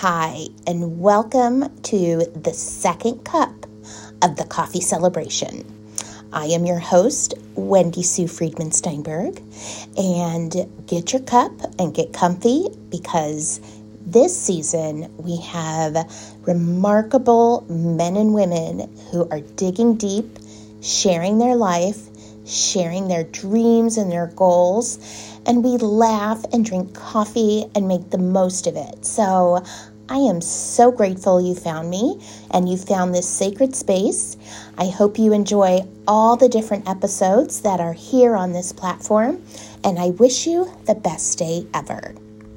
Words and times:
Hi, 0.00 0.46
and 0.66 0.98
welcome 0.98 1.68
to 1.82 2.24
the 2.34 2.54
second 2.54 3.22
cup 3.22 3.66
of 4.22 4.36
the 4.36 4.46
coffee 4.48 4.80
celebration. 4.80 5.62
I 6.32 6.46
am 6.46 6.64
your 6.64 6.78
host, 6.78 7.34
Wendy 7.54 8.02
Sue 8.02 8.26
Friedman 8.26 8.72
Steinberg, 8.72 9.42
and 9.98 10.56
get 10.86 11.12
your 11.12 11.20
cup 11.20 11.52
and 11.78 11.92
get 11.92 12.14
comfy 12.14 12.68
because 12.88 13.60
this 14.00 14.34
season 14.34 15.14
we 15.18 15.36
have 15.42 16.10
remarkable 16.46 17.66
men 17.68 18.16
and 18.16 18.32
women 18.32 18.90
who 19.10 19.28
are 19.28 19.40
digging 19.40 19.96
deep, 19.96 20.38
sharing 20.80 21.36
their 21.36 21.56
life, 21.56 22.09
sharing 22.50 23.08
their 23.08 23.24
dreams 23.24 23.96
and 23.96 24.10
their 24.10 24.26
goals, 24.26 24.98
and 25.46 25.64
we 25.64 25.76
laugh 25.78 26.44
and 26.52 26.64
drink 26.64 26.94
coffee 26.94 27.66
and 27.74 27.88
make 27.88 28.10
the 28.10 28.18
most 28.18 28.66
of 28.66 28.76
it. 28.76 29.04
So 29.06 29.64
I 30.08 30.16
am 30.16 30.40
so 30.40 30.90
grateful 30.90 31.40
you 31.40 31.54
found 31.54 31.88
me 31.88 32.20
and 32.50 32.68
you 32.68 32.76
found 32.76 33.14
this 33.14 33.28
sacred 33.28 33.76
space. 33.76 34.36
I 34.76 34.88
hope 34.88 35.18
you 35.18 35.32
enjoy 35.32 35.86
all 36.08 36.36
the 36.36 36.48
different 36.48 36.88
episodes 36.88 37.60
that 37.60 37.78
are 37.78 37.92
here 37.92 38.34
on 38.34 38.52
this 38.52 38.72
platform, 38.72 39.42
and 39.84 39.98
I 39.98 40.10
wish 40.10 40.46
you 40.48 40.68
the 40.86 40.96
best 40.96 41.38
day 41.38 41.66
ever. 41.72 42.14